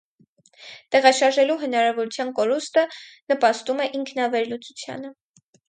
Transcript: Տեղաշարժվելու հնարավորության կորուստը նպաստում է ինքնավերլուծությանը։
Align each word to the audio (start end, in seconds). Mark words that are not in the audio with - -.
Տեղաշարժվելու 0.95 1.57
հնարավորության 1.65 2.33
կորուստը 2.41 2.87
նպաստում 3.35 3.85
է 3.87 3.91
ինքնավերլուծությանը։ 4.01 5.17